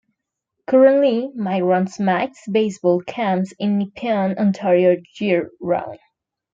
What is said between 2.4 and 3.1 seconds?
Baseball